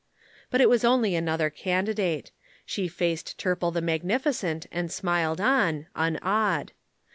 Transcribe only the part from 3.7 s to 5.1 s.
the magnificent and